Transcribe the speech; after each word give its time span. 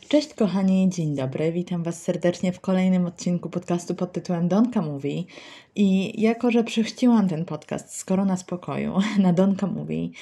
Cześć 0.00 0.34
kochani, 0.34 0.88
dzień 0.90 1.16
dobry. 1.16 1.52
Witam 1.52 1.82
Was 1.82 2.02
serdecznie 2.02 2.52
w 2.52 2.60
kolejnym 2.60 3.06
odcinku 3.06 3.50
podcastu 3.50 3.94
pod 3.94 4.12
tytułem 4.12 4.48
Donka 4.48 4.82
Mówi. 4.82 5.26
I 5.74 6.20
jako, 6.22 6.50
że 6.50 6.64
przechciłam 6.64 7.28
ten 7.28 7.44
podcast 7.44 7.96
z 7.96 8.04
Korona 8.04 8.36
Spokoju 8.36 8.98
na 9.18 9.32
Donka 9.32 9.66
Mówi, 9.66 10.12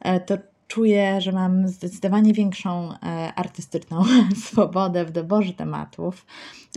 e, 0.00 0.20
to 0.20 0.38
czuję, 0.68 1.20
że 1.20 1.32
mam 1.32 1.68
zdecydowanie 1.68 2.32
większą 2.32 2.92
e, 2.92 2.96
artystyczną 3.36 4.04
swobodę 4.46 5.04
w 5.04 5.10
doborze 5.10 5.52
tematów, 5.52 6.26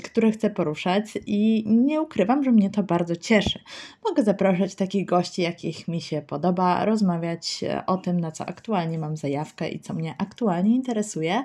które 0.04 0.32
chcę 0.32 0.50
poruszać 0.50 1.06
i 1.26 1.64
nie 1.68 2.02
ukrywam, 2.02 2.44
że 2.44 2.52
mnie 2.52 2.70
to 2.70 2.84
bardzo 2.84 3.16
cieszy. 3.16 3.60
Mogę 4.06 4.24
zapraszać 4.24 4.76
takich 4.76 5.06
gości, 5.06 5.42
jakich 5.42 5.88
mi 5.88 6.02
się 6.02 6.22
podoba, 6.22 6.86
rozmawiać 6.86 7.64
e, 7.64 7.86
o 7.86 7.98
tym, 7.98 8.20
na 8.20 8.32
co 8.32 8.46
aktualnie 8.46 9.00
mam 9.00 9.18
zajawkę 9.18 9.70
i 9.70 9.80
co 9.80 9.94
mnie 9.94 10.16
aktualnie 10.18 10.76
interesuje. 10.76 11.44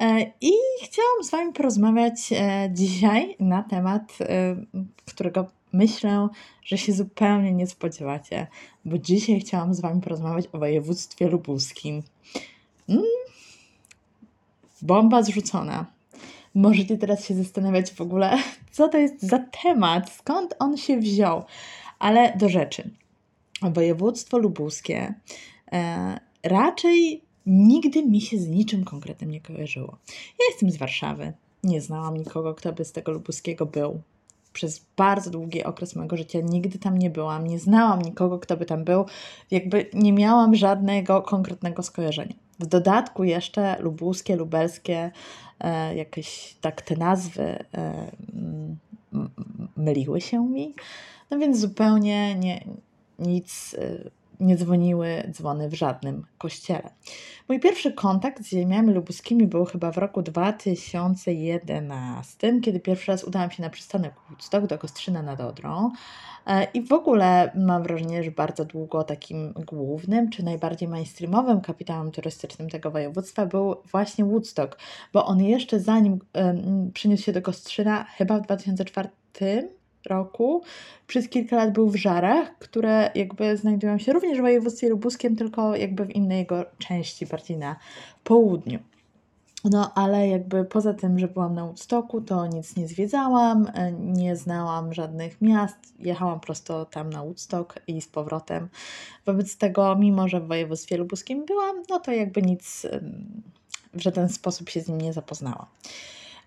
E, 0.00 0.20
I 0.40 0.52
chciałam 0.82 1.24
z 1.24 1.30
Wami 1.30 1.52
porozmawiać 1.52 2.30
dzisiaj 2.70 3.36
na 3.40 3.62
temat, 3.62 4.18
którego 5.04 5.57
myślę, 5.72 6.28
że 6.64 6.78
się 6.78 6.92
zupełnie 6.92 7.52
nie 7.52 7.66
spodziewacie, 7.66 8.46
bo 8.84 8.98
dzisiaj 8.98 9.40
chciałam 9.40 9.74
z 9.74 9.80
Wami 9.80 10.00
porozmawiać 10.00 10.46
o 10.52 10.58
województwie 10.58 11.28
lubuskim. 11.28 12.02
Mm. 12.88 13.02
Bomba 14.82 15.22
zrzucona. 15.22 15.86
Możecie 16.54 16.98
teraz 16.98 17.24
się 17.24 17.34
zastanawiać 17.34 17.92
w 17.92 18.00
ogóle, 18.00 18.38
co 18.72 18.88
to 18.88 18.98
jest 18.98 19.22
za 19.22 19.38
temat, 19.38 20.12
skąd 20.12 20.54
on 20.58 20.76
się 20.76 20.96
wziął. 20.96 21.44
Ale 21.98 22.36
do 22.36 22.48
rzeczy. 22.48 22.90
Województwo 23.62 24.38
lubuskie 24.38 25.14
e, 25.72 26.20
raczej 26.42 27.22
nigdy 27.46 28.06
mi 28.06 28.20
się 28.20 28.38
z 28.38 28.48
niczym 28.48 28.84
konkretnym 28.84 29.30
nie 29.30 29.40
kojarzyło. 29.40 29.98
Ja 30.08 30.44
jestem 30.50 30.70
z 30.70 30.76
Warszawy. 30.76 31.32
Nie 31.64 31.80
znałam 31.80 32.16
nikogo, 32.16 32.54
kto 32.54 32.72
by 32.72 32.84
z 32.84 32.92
tego 32.92 33.12
lubuskiego 33.12 33.66
był 33.66 34.02
przez 34.52 34.86
bardzo 34.96 35.30
długi 35.30 35.64
okres 35.64 35.96
mojego 35.96 36.16
życia 36.16 36.38
nigdy 36.40 36.78
tam 36.78 36.98
nie 36.98 37.10
byłam, 37.10 37.46
nie 37.46 37.58
znałam 37.58 38.02
nikogo, 38.02 38.38
kto 38.38 38.56
by 38.56 38.66
tam 38.66 38.84
był, 38.84 39.04
jakby 39.50 39.90
nie 39.94 40.12
miałam 40.12 40.54
żadnego 40.54 41.22
konkretnego 41.22 41.82
skojarzenia. 41.82 42.34
W 42.58 42.66
dodatku 42.66 43.24
jeszcze 43.24 43.76
lubuskie, 43.80 44.36
lubelskie, 44.36 45.10
e, 45.60 45.96
jakieś 45.96 46.56
tak 46.60 46.82
te 46.82 46.96
nazwy 46.96 47.64
e, 47.74 48.10
myliły 49.76 50.20
się 50.20 50.48
mi, 50.48 50.74
no 51.30 51.38
więc 51.38 51.58
zupełnie 51.58 52.34
nie, 52.34 52.64
nic 53.18 53.74
e, 53.78 54.10
nie 54.40 54.56
dzwoniły 54.56 55.22
dzwony 55.30 55.68
w 55.68 55.74
żadnym 55.74 56.26
kościele. 56.38 56.90
Mój 57.48 57.60
pierwszy 57.60 57.92
kontakt 57.92 58.42
z 58.42 58.48
ziemiami 58.48 58.94
lubuskimi 58.94 59.46
był 59.46 59.64
chyba 59.64 59.92
w 59.92 59.98
roku 59.98 60.22
2011, 60.22 62.60
kiedy 62.60 62.80
pierwszy 62.80 63.12
raz 63.12 63.24
udałam 63.24 63.50
się 63.50 63.62
na 63.62 63.70
przystanek 63.70 64.14
Woodstock 64.28 64.66
do 64.66 64.78
Kostrzyna 64.78 65.22
nad 65.22 65.40
Odrą. 65.40 65.90
E, 66.46 66.66
I 66.74 66.82
w 66.82 66.92
ogóle 66.92 67.52
mam 67.54 67.82
wrażenie, 67.82 68.24
że 68.24 68.30
bardzo 68.30 68.64
długo 68.64 69.04
takim 69.04 69.52
głównym, 69.52 70.30
czy 70.30 70.44
najbardziej 70.44 70.88
mainstreamowym 70.88 71.60
kapitałem 71.60 72.10
turystycznym 72.10 72.70
tego 72.70 72.90
województwa 72.90 73.46
był 73.46 73.76
właśnie 73.90 74.24
Woodstock, 74.24 74.78
bo 75.12 75.26
on 75.26 75.42
jeszcze 75.42 75.80
zanim 75.80 76.18
um, 76.34 76.90
przyniósł 76.94 77.22
się 77.22 77.32
do 77.32 77.42
Kostrzyna, 77.42 78.04
chyba 78.04 78.38
w 78.38 78.42
2004 78.42 79.08
roku 80.06 80.62
przez 81.06 81.28
kilka 81.28 81.56
lat 81.56 81.72
był 81.72 81.90
w 81.90 81.96
Żarach, 81.96 82.58
które 82.58 83.10
jakby 83.14 83.56
znajdują 83.56 83.98
się 83.98 84.12
również 84.12 84.38
w 84.38 84.42
województwie 84.42 84.88
lubuskim, 84.88 85.36
tylko 85.36 85.76
jakby 85.76 86.04
w 86.04 86.10
innej 86.10 86.38
jego 86.38 86.64
części, 86.78 87.26
bardziej 87.26 87.56
na 87.56 87.76
południu. 88.24 88.78
No, 89.64 89.92
ale 89.94 90.28
jakby 90.28 90.64
poza 90.64 90.94
tym, 90.94 91.18
że 91.18 91.28
byłam 91.28 91.54
na 91.54 91.64
Woodstocku, 91.64 92.20
to 92.20 92.46
nic 92.46 92.76
nie 92.76 92.88
zwiedzałam, 92.88 93.70
nie 94.00 94.36
znałam 94.36 94.94
żadnych 94.94 95.42
miast, 95.42 95.76
jechałam 95.98 96.40
prosto 96.40 96.84
tam 96.84 97.10
na 97.10 97.22
Woodstock 97.22 97.78
i 97.86 98.00
z 98.00 98.08
powrotem. 98.08 98.68
Wobec 99.26 99.56
tego, 99.56 99.96
mimo 99.96 100.28
że 100.28 100.40
w 100.40 100.46
województwie 100.46 100.96
lubuskim 100.96 101.44
byłam, 101.44 101.82
no 101.90 102.00
to 102.00 102.12
jakby 102.12 102.42
nic 102.42 102.86
w 103.94 104.00
żaden 104.00 104.28
sposób 104.28 104.68
się 104.68 104.80
z 104.80 104.88
nim 104.88 105.00
nie 105.00 105.12
zapoznałam. 105.12 105.66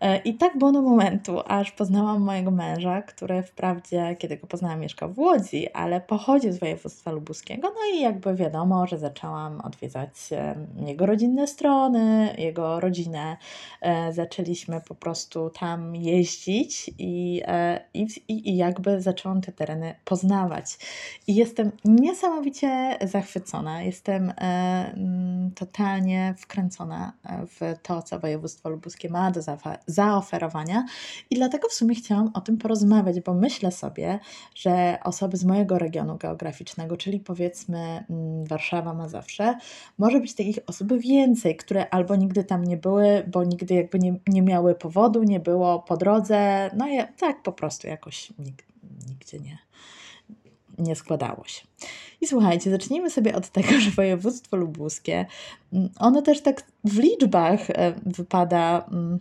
E, 0.01 0.17
I 0.17 0.33
tak 0.33 0.57
było 0.57 0.71
do 0.71 0.81
momentu, 0.81 1.39
aż 1.47 1.71
poznałam 1.71 2.21
mojego 2.21 2.51
męża, 2.51 3.01
który 3.01 3.43
wprawdzie, 3.43 4.15
kiedy 4.19 4.37
go 4.37 4.47
poznałam, 4.47 4.79
mieszkał 4.79 5.13
w 5.13 5.19
Łodzi, 5.19 5.71
ale 5.71 6.01
pochodził 6.01 6.51
z 6.53 6.59
województwa 6.59 7.11
lubuskiego. 7.11 7.67
No 7.67 7.97
i 7.97 8.01
jakby 8.01 8.35
wiadomo, 8.35 8.87
że 8.87 8.97
zaczęłam 8.97 9.61
odwiedzać 9.61 10.09
jego 10.85 11.05
rodzinne 11.05 11.47
strony, 11.47 12.35
jego 12.37 12.79
rodzinę. 12.79 13.37
E, 13.81 14.13
zaczęliśmy 14.13 14.81
po 14.87 14.95
prostu 14.95 15.49
tam 15.49 15.95
jeździć 15.95 16.91
i, 16.97 17.41
e, 17.45 17.81
i, 17.93 18.07
i 18.27 18.57
jakby 18.57 19.01
zaczęłam 19.01 19.41
te 19.41 19.51
tereny 19.51 19.95
poznawać. 20.05 20.77
I 21.27 21.35
jestem 21.35 21.71
niesamowicie 21.85 22.97
zachwycona, 23.01 23.83
jestem 23.83 24.33
totalnie 25.55 26.35
wkręcona 26.37 27.13
w 27.47 27.75
to, 27.83 28.01
co 28.01 28.19
województwo 28.19 28.69
lubuskie 28.69 29.09
ma 29.09 29.31
do 29.31 29.41
zaoferowania 29.41 29.90
i 31.29 31.35
dlatego 31.35 31.69
w 31.69 31.73
sumie 31.73 31.95
chciałam 31.95 32.31
o 32.33 32.41
tym 32.41 32.57
porozmawiać, 32.57 33.21
bo 33.21 33.33
myślę 33.33 33.71
sobie, 33.71 34.19
że 34.55 34.97
osoby 35.03 35.37
z 35.37 35.45
mojego 35.45 35.77
regionu 35.77 36.17
geograficznego, 36.17 36.97
czyli 36.97 37.19
powiedzmy 37.19 38.05
mm, 38.09 38.45
Warszawa, 38.45 38.93
Mazowsze, 38.93 39.57
może 39.97 40.19
być 40.19 40.33
takich 40.33 40.59
osób 40.67 40.93
więcej, 40.93 41.55
które 41.55 41.89
albo 41.89 42.15
nigdy 42.15 42.43
tam 42.43 42.63
nie 42.63 42.77
były, 42.77 43.23
bo 43.27 43.43
nigdy 43.43 43.73
jakby 43.73 43.99
nie, 43.99 44.15
nie 44.27 44.41
miały 44.41 44.75
powodu, 44.75 45.23
nie 45.23 45.39
było 45.39 45.79
po 45.79 45.97
drodze, 45.97 46.69
no 46.77 46.89
i 46.89 46.97
tak 47.19 47.43
po 47.43 47.51
prostu 47.51 47.87
jakoś 47.87 48.33
nigdzie 49.07 49.39
nie 49.39 49.57
nie 50.81 50.95
składało 50.95 51.43
się. 51.45 51.61
I 52.21 52.27
słuchajcie, 52.27 52.71
zacznijmy 52.71 53.09
sobie 53.09 53.35
od 53.35 53.49
tego, 53.49 53.69
że 53.81 53.91
województwo 53.91 54.57
lubuskie, 54.57 55.25
mm, 55.73 55.89
ono 55.99 56.21
też 56.21 56.41
tak 56.41 56.63
w 56.83 56.99
liczbach 56.99 57.69
e, 57.69 57.93
wypada 58.05 58.85
mm, 58.91 59.19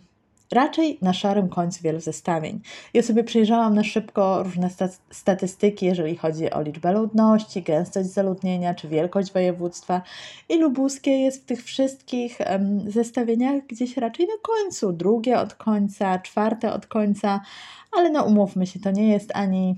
raczej 0.51 0.97
na 1.01 1.13
szarym 1.13 1.49
końcu 1.49 1.83
wielu 1.83 1.99
zestawień. 1.99 2.59
Ja 2.93 3.03
sobie 3.03 3.23
przejrzałam 3.23 3.75
na 3.75 3.83
szybko 3.83 4.43
różne 4.43 4.69
statystyki, 5.11 5.85
jeżeli 5.85 6.17
chodzi 6.17 6.51
o 6.51 6.61
liczbę 6.61 6.91
ludności, 6.93 7.61
gęstość 7.61 8.09
zaludnienia 8.09 8.73
czy 8.73 8.87
wielkość 8.87 9.33
województwa 9.33 10.01
i 10.49 10.59
lubuskie 10.59 11.11
jest 11.11 11.41
w 11.41 11.45
tych 11.45 11.63
wszystkich 11.63 12.37
zestawieniach 12.87 13.67
gdzieś 13.67 13.97
raczej 13.97 14.27
na 14.27 14.33
końcu, 14.41 14.93
drugie 14.93 15.39
od 15.39 15.53
końca, 15.53 16.19
czwarte 16.19 16.73
od 16.73 16.87
końca, 16.87 17.41
ale 17.91 18.09
no 18.09 18.23
umówmy 18.23 18.67
się, 18.67 18.79
to 18.79 18.91
nie 18.91 19.11
jest 19.11 19.31
ani 19.33 19.75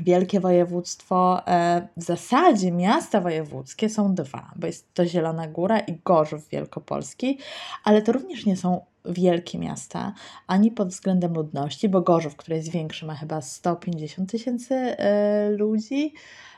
wielkie 0.00 0.40
województwo. 0.40 1.46
E, 1.46 1.88
w 1.96 2.02
zasadzie 2.02 2.72
miasta 2.72 3.20
wojewódzkie 3.20 3.88
są 3.88 4.14
dwa, 4.14 4.50
bo 4.56 4.66
jest 4.66 4.94
to 4.94 5.06
Zielona 5.06 5.48
Góra 5.48 5.78
i 5.78 5.98
Gorzów 6.04 6.48
Wielkopolski, 6.48 7.38
ale 7.84 8.02
to 8.02 8.12
również 8.12 8.46
nie 8.46 8.56
są 8.56 8.80
wielkie 9.04 9.58
miasta, 9.58 10.12
ani 10.46 10.70
pod 10.70 10.88
względem 10.88 11.34
ludności, 11.34 11.88
bo 11.88 12.00
Gorzów, 12.00 12.36
który 12.36 12.56
jest 12.56 12.70
większy, 12.70 13.06
ma 13.06 13.14
chyba 13.14 13.40
150 13.40 14.30
tysięcy 14.30 14.74
e, 14.74 15.50
ludzi, 15.50 16.14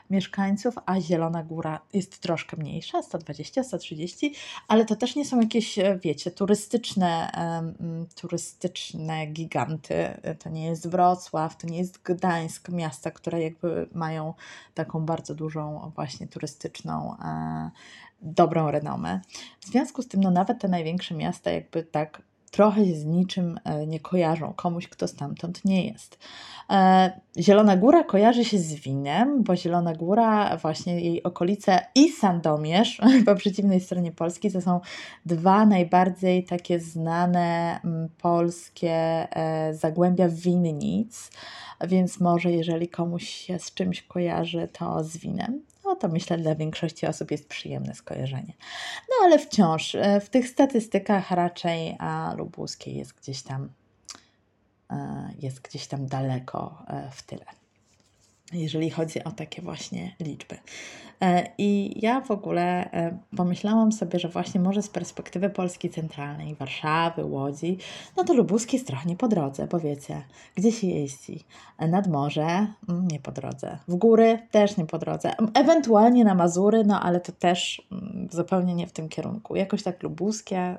mieszkańców, 0.09 0.75
a 0.85 0.99
Zielona 0.99 1.43
Góra 1.43 1.79
jest 1.93 2.19
troszkę 2.19 2.57
mniejsza, 2.57 3.01
120, 3.01 3.63
130, 3.63 4.33
ale 4.67 4.85
to 4.85 4.95
też 4.95 5.15
nie 5.15 5.25
są 5.25 5.41
jakieś, 5.41 5.79
e, 5.79 5.99
wiecie, 6.03 6.31
turystyczne, 6.31 7.31
turystyczne 8.15 9.27
giganty. 9.27 10.07
To 10.39 10.49
nie 10.49 10.65
jest 10.65 10.89
Wrocław, 10.89 11.57
to 11.57 11.67
nie 11.67 11.77
jest 11.77 12.01
Gdańsk, 12.01 12.69
miasta, 12.69 13.11
które 13.11 13.43
jakby 13.43 13.89
mają 13.93 14.33
taką 14.73 15.05
bardzo 15.05 15.35
dużą 15.35 15.91
właśnie 15.95 16.27
turystyczną 16.27 17.15
e, 17.19 17.71
dobrą 18.21 18.71
renomę. 18.71 19.21
W 19.59 19.65
związku 19.65 20.01
z 20.01 20.07
tym, 20.07 20.21
no 20.21 20.31
nawet 20.31 20.59
te 20.59 20.67
największe 20.67 21.15
miasta 21.15 21.51
jakby 21.51 21.83
tak 21.83 22.21
trochę 22.57 22.85
się 22.85 22.95
z 22.95 23.05
niczym 23.05 23.59
e, 23.63 23.87
nie 23.87 23.99
kojarzą, 23.99 24.53
komuś, 24.53 24.87
kto 24.87 25.07
stamtąd 25.07 25.65
nie 25.65 25.87
jest. 25.87 26.19
E, 26.69 27.11
Zielona 27.39 27.77
Góra 27.77 28.03
kojarzy 28.03 28.45
się 28.45 28.59
z 28.59 28.73
winem, 28.73 29.43
bo 29.43 29.55
Zielona 29.55 29.93
Góra, 29.93 30.57
właśnie 30.57 31.01
jej 31.01 31.23
okolice 31.23 31.79
i 31.95 32.09
Sandomierz 32.09 33.01
po 33.25 33.35
przeciwnej 33.35 33.79
stronie 33.79 34.11
Polski 34.11 34.51
to 34.51 34.61
są 34.61 34.79
dwa 35.25 35.65
najbardziej 35.65 36.43
takie 36.43 36.79
znane 36.79 37.79
mm, 37.83 38.09
polskie 38.21 38.91
e, 38.91 39.73
zagłębia 39.73 40.29
winnic, 40.29 41.31
więc 41.87 42.19
może 42.19 42.51
jeżeli 42.51 42.87
komuś 42.87 43.29
się 43.29 43.59
z 43.59 43.73
czymś 43.73 44.01
kojarzy, 44.01 44.67
to 44.73 45.03
z 45.03 45.17
winem 45.17 45.61
to 45.97 46.07
myślę 46.07 46.37
dla 46.37 46.55
większości 46.55 47.07
osób 47.07 47.31
jest 47.31 47.47
przyjemne 47.47 47.95
skojarzenie. 47.95 48.53
No 49.09 49.15
ale 49.25 49.39
wciąż 49.39 49.95
e, 49.95 50.19
w 50.19 50.29
tych 50.29 50.47
statystykach 50.47 51.31
raczej 51.31 51.95
a 51.99 52.33
lubuskie 52.37 52.91
jest 52.91 53.13
gdzieś 53.13 53.41
tam 53.41 53.69
e, 54.91 55.29
jest 55.39 55.61
gdzieś 55.61 55.87
tam 55.87 56.07
daleko 56.07 56.83
e, 56.87 57.11
w 57.11 57.23
tyle. 57.23 57.45
Jeżeli 58.53 58.89
chodzi 58.89 59.23
o 59.23 59.31
takie 59.31 59.61
właśnie 59.61 60.15
liczby. 60.19 60.57
E, 61.21 61.47
I 61.57 61.99
ja 62.01 62.21
w 62.21 62.31
ogóle 62.31 62.91
e, 62.91 63.17
pomyślałam 63.37 63.91
sobie, 63.91 64.19
że 64.19 64.29
właśnie 64.29 64.61
może 64.61 64.81
z 64.81 64.89
perspektywy 64.89 65.49
Polski 65.49 65.89
Centralnej, 65.89 66.55
Warszawy, 66.55 67.25
Łodzi, 67.25 67.77
no 68.17 68.23
to 68.23 68.33
Lubuski 68.33 68.75
jest 68.75 68.87
trochę 68.87 69.09
nie 69.09 69.15
po 69.15 69.27
drodze, 69.27 69.67
bo 69.67 69.79
wiecie, 69.79 70.23
gdzie 70.55 70.71
się 70.71 70.87
jeździ? 70.87 71.43
Nad 71.79 72.07
morze? 72.07 72.67
Mm, 72.89 73.07
nie 73.07 73.19
po 73.19 73.31
drodze. 73.31 73.77
W 73.87 73.95
góry? 73.95 74.39
Też 74.51 74.77
nie 74.77 74.85
po 74.85 74.97
drodze. 74.97 75.33
Ewentualnie 75.53 76.25
na 76.25 76.35
Mazury, 76.35 76.83
no 76.83 77.01
ale 77.01 77.19
to 77.19 77.31
też 77.31 77.87
mm, 77.91 78.27
zupełnie 78.31 78.75
nie 78.75 78.87
w 78.87 78.91
tym 78.91 79.09
kierunku. 79.09 79.55
Jakoś 79.55 79.83
tak 79.83 80.03
Lubuskie, 80.03 80.77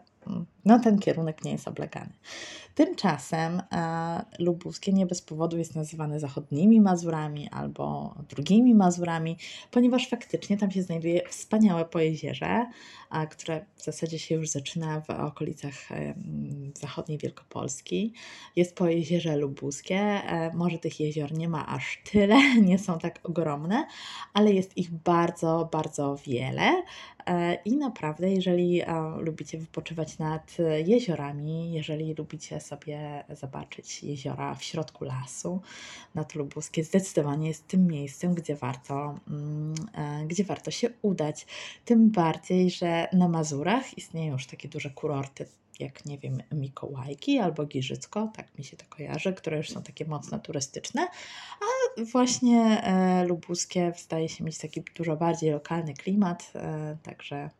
no 0.64 0.78
ten 0.78 0.98
kierunek 0.98 1.44
nie 1.44 1.52
jest 1.52 1.68
oblegany. 1.68 2.12
Tymczasem 2.74 3.62
e, 3.72 4.24
Lubuskie 4.38 4.92
nie 4.92 5.06
bez 5.06 5.22
powodu 5.22 5.58
jest 5.58 5.74
nazywane 5.74 6.20
zachodnimi 6.20 6.80
Mazurami 6.80 7.48
albo 7.48 8.14
drugimi 8.28 8.74
Mazurami, 8.74 9.36
ponieważ 9.70 10.08
faktycznie 10.08 10.56
tam 10.56 10.70
się 10.70 10.82
znajduje 10.82 11.28
wspaniałe 11.28 11.84
pojezierze, 11.84 12.66
a, 13.10 13.26
które 13.26 13.64
w 13.76 13.82
zasadzie 13.82 14.18
się 14.18 14.34
już 14.34 14.48
zaczyna 14.48 15.00
w 15.00 15.10
okolicach 15.10 15.92
e, 15.92 16.14
zachodniej 16.80 17.18
Wielkopolski. 17.18 18.12
Jest 18.56 18.76
pojezierze 18.76 19.36
lubuskie, 19.36 19.98
e, 19.98 20.50
może 20.54 20.78
tych 20.78 21.00
jezior 21.00 21.32
nie 21.32 21.48
ma 21.48 21.66
aż 21.66 22.02
tyle, 22.12 22.36
nie 22.70 22.78
są 22.78 22.98
tak 22.98 23.20
ogromne, 23.22 23.86
ale 24.34 24.52
jest 24.52 24.76
ich 24.76 24.90
bardzo, 24.90 25.68
bardzo 25.72 26.16
wiele. 26.26 26.82
E, 27.28 27.58
I 27.64 27.76
naprawdę, 27.76 28.30
jeżeli 28.30 28.82
lubicie 29.18 29.58
wypoczywać 29.58 30.18
nad 30.18 30.56
jeziorami, 30.86 31.72
jeżeli 31.72 32.14
lubicie 32.14 32.60
sobie 32.60 33.24
zobaczyć 33.30 34.02
jeziora 34.02 34.54
w 34.54 34.64
środku 34.64 35.04
lasu, 35.04 35.60
nad 36.14 36.34
Lubuskie 36.34 36.84
zdecydowanie 36.84 37.48
jest 37.48 37.66
tym 37.66 37.86
miejscem, 37.86 38.34
gdzie 38.34 38.56
warto, 38.56 39.14
mm, 39.28 39.74
gdzie 40.26 40.44
warto 40.44 40.70
się 40.70 40.88
udać. 41.02 41.46
Tym 41.84 42.10
bardziej, 42.10 42.70
że 42.70 43.08
na 43.12 43.28
Mazurach 43.28 43.98
istnieją 43.98 44.32
już 44.32 44.46
takie 44.46 44.68
duże 44.68 44.90
kurorty 44.90 45.46
jak 45.78 46.04
nie 46.04 46.18
wiem, 46.18 46.42
Mikołajki 46.52 47.38
albo 47.38 47.66
Giżycko, 47.66 48.30
tak 48.36 48.58
mi 48.58 48.64
się 48.64 48.76
to 48.76 48.84
kojarzy, 48.88 49.32
które 49.32 49.56
już 49.56 49.70
są 49.70 49.82
takie 49.82 50.04
mocno 50.04 50.38
turystyczne, 50.38 51.08
a 51.60 52.02
właśnie 52.04 52.82
e, 52.82 53.24
lubuskie 53.24 53.92
zdaje 53.96 54.28
się 54.28 54.44
mieć 54.44 54.58
taki 54.58 54.82
dużo 54.96 55.16
bardziej 55.16 55.50
lokalny 55.50 55.94
klimat, 55.94 56.52
e, 56.54 56.96
także, 57.02 57.50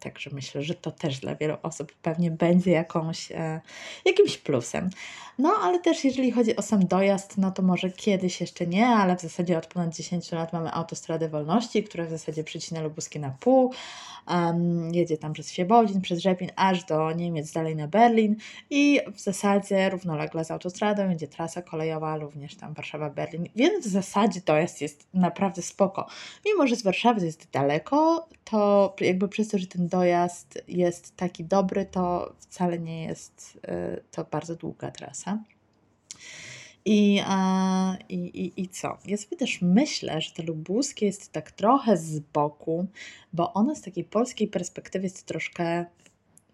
także 0.00 0.30
myślę, 0.32 0.62
że 0.62 0.74
to 0.74 0.90
też 0.90 1.18
dla 1.18 1.34
wielu 1.34 1.56
osób 1.62 1.92
pewnie 2.02 2.30
będzie 2.30 2.70
jakąś, 2.70 3.32
e, 3.32 3.60
jakimś 4.04 4.38
plusem. 4.38 4.90
No 5.38 5.54
ale 5.62 5.78
też 5.78 6.04
jeżeli 6.04 6.30
chodzi 6.30 6.56
o 6.56 6.62
sam 6.62 6.86
dojazd, 6.86 7.38
no 7.38 7.50
to 7.50 7.62
może 7.62 7.90
kiedyś 7.90 8.40
jeszcze 8.40 8.66
nie, 8.66 8.86
ale 8.86 9.16
w 9.16 9.20
zasadzie 9.20 9.58
od 9.58 9.66
ponad 9.66 9.94
10 9.94 10.32
lat 10.32 10.52
mamy 10.52 10.72
autostradę 10.72 11.28
wolności, 11.28 11.84
która 11.84 12.06
w 12.06 12.10
zasadzie 12.10 12.44
przycina 12.44 12.80
lubuskie 12.80 13.20
na 13.20 13.30
pół, 13.30 13.72
um, 14.28 14.94
jedzie 14.94 15.16
tam 15.16 15.32
przez 15.32 15.52
Świebodzin, 15.52 16.00
przez 16.00 16.20
Rzepin, 16.20 16.50
aż 16.56 16.84
do 16.84 17.12
Niemiec, 17.12 17.52
dalej 17.52 17.76
na 17.76 17.88
Berlin 17.88 18.36
i 18.70 19.00
w 19.14 19.20
zasadzie 19.20 19.90
równolegle 19.90 20.44
z 20.44 20.50
autostradą 20.50 21.08
będzie 21.08 21.28
trasa 21.28 21.62
kolejowa, 21.62 22.16
również 22.16 22.56
tam 22.56 22.74
Warszawa-Berlin, 22.74 23.46
więc 23.56 23.86
w 23.86 23.90
zasadzie 23.90 24.40
dojazd 24.40 24.80
jest 24.80 25.06
naprawdę 25.14 25.62
spoko. 25.62 26.06
Mimo, 26.46 26.66
że 26.66 26.76
z 26.76 26.82
Warszawy 26.82 27.26
jest 27.26 27.50
daleko, 27.50 28.28
to 28.50 28.94
jakby 29.00 29.28
przez 29.28 29.48
to, 29.48 29.58
że 29.58 29.66
ten 29.66 29.88
dojazd 29.88 30.58
jest 30.68 31.16
taki 31.16 31.44
dobry, 31.44 31.86
to 31.86 32.34
wcale 32.38 32.78
nie 32.78 33.04
jest 33.04 33.58
y, 33.96 34.02
to 34.10 34.24
bardzo 34.24 34.56
długa 34.56 34.90
trasa. 34.90 35.38
I, 36.84 37.22
i, 38.08 38.14
i, 38.14 38.62
I 38.62 38.68
co? 38.68 38.98
Ja 39.06 39.16
sobie 39.16 39.36
też 39.36 39.62
myślę, 39.62 40.20
że 40.20 40.30
to 40.30 40.42
lubuskie 40.42 41.06
jest 41.06 41.32
tak 41.32 41.50
trochę 41.50 41.96
z 41.96 42.18
boku, 42.18 42.86
bo 43.32 43.52
ono 43.52 43.74
z 43.74 43.82
takiej 43.82 44.04
polskiej 44.04 44.48
perspektywy 44.48 45.04
jest 45.04 45.26
troszkę 45.26 45.86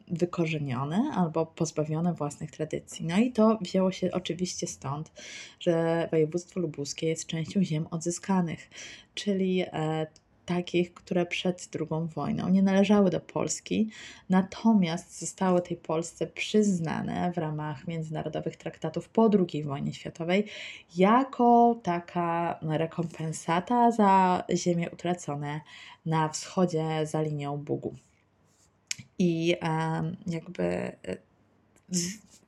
wykorzenione 0.09 1.13
albo 1.15 1.47
pozbawione 1.47 2.15
własnych 2.15 2.51
tradycji. 2.51 3.07
No 3.07 3.19
i 3.19 3.33
to 3.33 3.59
wzięło 3.61 3.93
się 3.93 4.11
oczywiście 4.13 4.67
stąd, 4.67 5.13
że 5.61 6.09
województwo 6.11 6.61
lubuskie 6.61 7.09
jest 7.09 7.27
częścią 7.27 7.65
ziem 7.65 7.87
odzyskanych, 7.91 8.71
czyli 9.15 9.63
e, 9.63 10.07
takich, 10.45 10.95
które 10.95 11.27
przed 11.27 11.69
II 11.75 12.09
wojną 12.15 12.49
nie 12.49 12.63
należały 12.63 13.11
do 13.11 13.21
Polski, 13.21 13.91
natomiast 14.29 15.21
zostały 15.21 15.63
tej 15.63 15.77
Polsce 15.77 16.27
przyznane 16.27 17.33
w 17.33 17.39
ramach 17.39 17.87
międzynarodowych 17.87 18.57
traktatów 18.57 19.09
po 19.09 19.31
II 19.51 19.65
wojnie 19.65 19.95
światowej 19.95 20.45
jako 20.97 21.81
taka 21.83 22.59
rekompensata 22.63 23.91
za 23.91 24.45
ziemie 24.55 24.91
utracone 24.91 25.61
na 26.07 26.29
wschodzie 26.29 27.07
za 27.07 27.23
linią 27.23 27.57
Bugu. 27.57 27.95
I 29.19 29.57
jakby 30.27 30.65
e, 30.65 31.17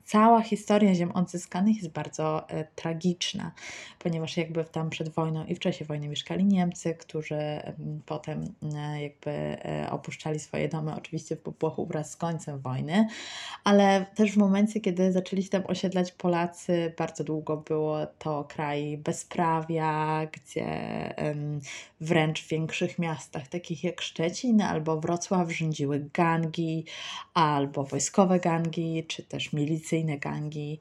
cała 0.05 0.41
historia 0.41 0.95
ziem 0.95 1.11
odzyskanych 1.11 1.77
jest 1.77 1.89
bardzo 1.89 2.49
e, 2.49 2.65
tragiczna, 2.75 3.51
ponieważ 3.99 4.37
jakby 4.37 4.63
tam 4.63 4.89
przed 4.89 5.09
wojną 5.09 5.45
i 5.45 5.55
w 5.55 5.59
czasie 5.59 5.85
wojny 5.85 6.07
mieszkali 6.07 6.45
Niemcy, 6.45 6.95
którzy 6.95 7.35
potem 8.05 8.53
e, 8.75 9.01
jakby 9.01 9.31
e, 9.31 9.87
opuszczali 9.91 10.39
swoje 10.39 10.69
domy, 10.69 10.95
oczywiście 10.95 11.35
w 11.35 11.41
popłochu 11.41 11.85
wraz 11.85 12.11
z 12.11 12.15
końcem 12.15 12.59
wojny, 12.59 13.07
ale 13.63 14.05
też 14.15 14.31
w 14.31 14.37
momencie, 14.37 14.79
kiedy 14.79 15.11
zaczęli 15.11 15.43
się 15.43 15.49
tam 15.49 15.63
osiedlać 15.67 16.11
Polacy, 16.11 16.93
bardzo 16.97 17.23
długo 17.23 17.57
było 17.57 18.05
to 18.19 18.43
kraj 18.43 18.97
bezprawia, 18.97 20.21
gdzie 20.31 20.65
wręcz 22.01 22.43
w 22.43 22.47
większych 22.47 22.99
miastach, 22.99 23.47
takich 23.47 23.83
jak 23.83 24.01
Szczecin 24.01 24.61
albo 24.61 24.99
Wrocław, 25.01 25.51
rządziły 25.51 26.09
gangi, 26.13 26.85
albo 27.33 27.83
wojskowe 27.83 28.39
gangi, 28.39 29.03
czy 29.07 29.23
też 29.23 29.53
milicje 29.53 29.94
policyjne 29.95 30.17
gangi. 30.17 30.79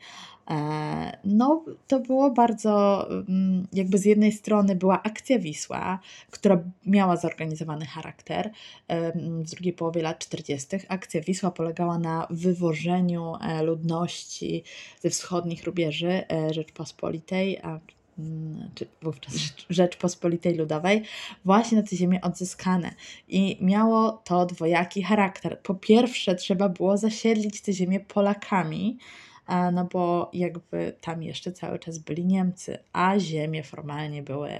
E, 0.50 1.18
no, 1.24 1.64
to 1.88 2.00
było 2.00 2.30
bardzo, 2.30 3.06
mm, 3.10 3.66
jakby 3.72 3.98
z 3.98 4.04
jednej 4.04 4.32
strony 4.32 4.76
była 4.76 5.02
akcja 5.02 5.38
Wisła, 5.38 5.98
która 6.30 6.58
miała 6.86 7.16
zorganizowany 7.16 7.86
charakter 7.86 8.50
w 9.44 9.50
drugiej 9.50 9.72
połowie 9.72 10.02
lat 10.02 10.18
40. 10.18 10.76
Akcja 10.88 11.20
Wisła 11.20 11.50
polegała 11.50 11.98
na 11.98 12.26
wywożeniu 12.30 13.32
e, 13.40 13.62
ludności 13.62 14.64
ze 15.00 15.10
wschodnich 15.10 15.64
rubieży 15.64 16.22
e, 16.32 16.54
Rzeczpospolitej, 16.54 17.56
mm, 17.56 17.80
czy 18.74 18.86
wówczas 19.02 19.34
Rzeczpospolitej 19.70 20.54
Ludowej, 20.54 21.02
właśnie 21.44 21.78
na 21.78 21.84
te 21.84 21.96
ziemie 21.96 22.20
odzyskane. 22.20 22.94
I 23.28 23.58
miało 23.60 24.12
to 24.12 24.46
dwojaki 24.46 25.02
charakter. 25.02 25.60
Po 25.60 25.74
pierwsze, 25.74 26.34
trzeba 26.34 26.68
było 26.68 26.96
zasiedlić 26.96 27.60
te 27.60 27.72
ziemię 27.72 28.00
Polakami, 28.00 28.98
no 29.72 29.88
bo 29.92 30.30
jakby 30.32 30.92
tam 31.00 31.22
jeszcze 31.22 31.52
cały 31.52 31.78
czas 31.78 31.98
byli 31.98 32.24
Niemcy, 32.24 32.78
a 32.92 33.18
ziemie 33.18 33.62
formalnie 33.62 34.22
były 34.22 34.50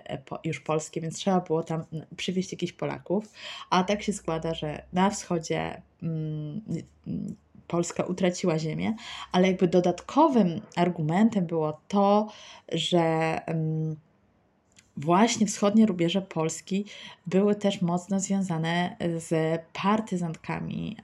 już 0.45 0.61
polskie, 0.61 1.01
więc 1.01 1.17
trzeba 1.17 1.41
było 1.41 1.63
tam 1.63 1.85
przywieźć 2.17 2.53
jakichś 2.53 2.73
Polaków, 2.73 3.33
a 3.71 3.85
tak 3.85 4.03
się 4.03 4.13
składa, 4.13 4.55
że 4.55 4.83
na 4.93 5.11
wschodzie 5.11 5.83
mm, 6.03 6.61
Polska 7.69 8.03
utraciła 8.05 8.59
ziemię, 8.59 8.95
ale 9.33 9.49
jakby 9.49 9.69
dodatkowym 9.69 10.61
argumentem 10.77 11.47
było 11.47 11.81
to, 11.89 12.29
że 12.73 13.41
właśnie 14.97 15.47
wschodnie 15.47 15.87
rubieże 15.87 16.23
Polski 16.23 16.85
były 17.27 17.55
też 17.55 17.83
mocno 17.83 18.21
związane 18.21 18.97
z 19.19 19.61
partyzantkami, 19.83 20.97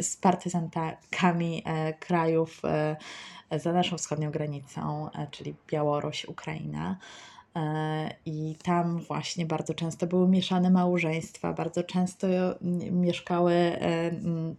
z 0.00 0.16
partyzantkami 0.16 1.62
e, 1.64 1.92
krajów 1.92 2.62
e, 2.64 2.96
za 3.58 3.72
naszą 3.72 3.98
wschodnią 3.98 4.30
granicą, 4.30 5.10
e, 5.12 5.26
czyli 5.30 5.54
Białoruś, 5.66 6.24
Ukraina. 6.24 6.96
E, 7.56 8.14
I 8.26 8.56
tam 8.62 9.00
właśnie 9.00 9.46
bardzo 9.46 9.74
często 9.74 10.06
były 10.06 10.28
mieszane 10.28 10.70
małżeństwa, 10.70 11.52
bardzo 11.52 11.84
często 11.84 12.26
mieszkały 12.90 13.52
e, 13.54 14.10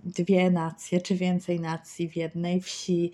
dwie 0.03 0.51
nacje 0.51 1.01
czy 1.01 1.15
więcej 1.15 1.59
nacji 1.59 2.09
w 2.09 2.15
jednej 2.15 2.61
wsi, 2.61 3.11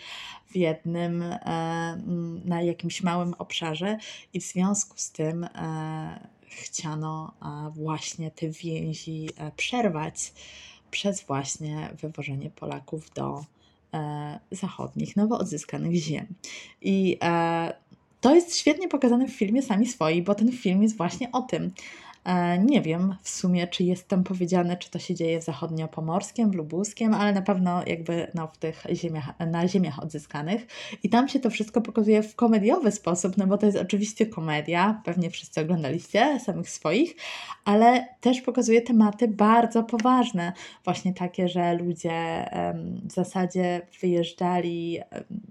w 0.47 0.55
jednym, 0.55 1.21
e, 1.23 2.01
na 2.45 2.61
jakimś 2.61 3.03
małym 3.03 3.33
obszarze, 3.33 3.97
i 4.33 4.39
w 4.39 4.43
związku 4.43 4.97
z 4.97 5.11
tym 5.11 5.47
chciano 6.49 7.33
właśnie 7.75 8.31
te 8.31 8.49
więzi 8.49 9.29
przerwać 9.55 10.33
przez 10.91 11.23
właśnie 11.23 11.89
wywożenie 12.01 12.49
Polaków 12.49 13.13
do 13.13 13.45
zachodnich, 14.51 15.15
nowo 15.15 15.37
odzyskanych 15.37 15.95
ziem. 15.95 16.27
I 16.81 17.17
to 18.21 18.35
jest 18.35 18.57
świetnie 18.57 18.87
pokazane 18.87 19.27
w 19.27 19.33
filmie 19.33 19.61
Sami 19.61 19.87
Swoi, 19.87 20.21
bo 20.21 20.35
ten 20.35 20.51
film 20.51 20.83
jest 20.83 20.97
właśnie 20.97 21.31
o 21.31 21.41
tym. 21.41 21.71
E, 22.25 22.59
nie 22.59 22.81
wiem 22.81 23.15
w 23.21 23.29
sumie, 23.29 23.67
czy 23.67 23.83
jest 23.83 24.07
tam 24.07 24.23
powiedziane, 24.23 24.77
czy 24.77 24.91
to 24.91 24.99
się 24.99 25.15
dzieje 25.15 25.41
w 25.41 25.43
zachodniopomorskim, 25.43 26.51
w 26.51 26.55
lubuskiem, 26.55 27.13
ale 27.13 27.33
na 27.33 27.41
pewno 27.41 27.81
jakby 27.87 28.31
no, 28.35 28.47
w 28.47 28.57
tych 28.57 28.83
ziemiach, 28.93 29.39
na 29.39 29.67
ziemiach 29.67 30.03
odzyskanych. 30.03 30.67
I 31.03 31.09
tam 31.09 31.27
się 31.27 31.39
to 31.39 31.49
wszystko 31.49 31.81
pokazuje 31.81 32.23
w 32.23 32.35
komediowy 32.35 32.91
sposób, 32.91 33.37
no 33.37 33.47
bo 33.47 33.57
to 33.57 33.65
jest 33.65 33.77
oczywiście 33.77 34.25
komedia, 34.25 35.01
pewnie 35.05 35.29
wszyscy 35.29 35.61
oglądaliście 35.61 36.39
samych 36.39 36.69
swoich, 36.69 37.15
ale 37.65 38.07
też 38.21 38.41
pokazuje 38.41 38.81
tematy 38.81 39.27
bardzo 39.27 39.83
poważne, 39.83 40.53
właśnie 40.83 41.13
takie, 41.13 41.47
że 41.47 41.73
ludzie 41.75 42.45
w 43.03 43.11
zasadzie 43.11 43.81
wyjeżdżali 44.01 44.99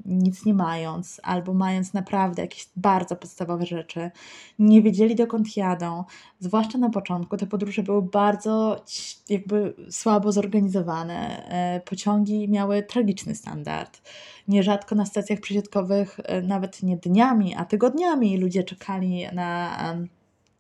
nic 0.08 0.44
nie 0.44 0.54
mając, 0.54 1.20
albo 1.22 1.54
mając 1.54 1.94
naprawdę 1.94 2.42
jakieś 2.42 2.68
bardzo 2.76 3.16
podstawowe 3.16 3.66
rzeczy, 3.66 4.10
nie 4.58 4.82
wiedzieli 4.82 5.14
dokąd 5.14 5.56
jadą, 5.56 6.04
zwłaszcza 6.40 6.78
na 6.78 6.90
początku, 6.90 7.36
te 7.36 7.46
podróże 7.46 7.82
były 7.82 8.02
bardzo 8.02 8.84
jakby 9.28 9.74
słabo 9.90 10.32
zorganizowane. 10.32 11.48
E, 11.48 11.80
pociągi 11.80 12.48
miały 12.48 12.82
tragiczny 12.82 13.34
standard. 13.34 14.02
Nierzadko 14.48 14.94
na 14.94 15.06
stacjach 15.06 15.40
przesiadkowych 15.40 16.20
e, 16.24 16.42
nawet 16.42 16.82
nie 16.82 16.96
dniami, 16.96 17.54
a 17.54 17.64
tygodniami 17.64 18.38
ludzie 18.38 18.64
czekali 18.64 19.26
na 19.32 19.78